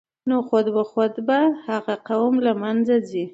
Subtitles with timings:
[0.29, 3.25] نو خود به خود به هغه قوم له منځه ځي.